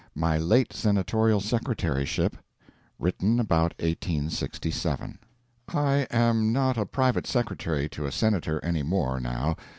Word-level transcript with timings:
MY 0.15 0.35
LATE 0.39 0.73
SENATORIAL 0.73 1.41
SECRETARYSHIP 1.41 2.35
[Written 2.97 3.39
about 3.39 3.73
1867.] 3.79 5.19
I 5.75 6.07
am 6.09 6.51
not 6.51 6.75
a 6.75 6.87
private 6.87 7.27
secretary 7.27 7.87
to 7.89 8.07
a 8.07 8.11
senator 8.11 8.59
any 8.65 8.81
more 8.81 9.19
now. 9.19 9.57